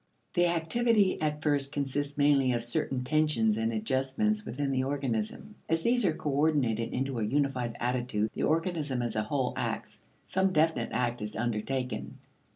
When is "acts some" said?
9.55-10.51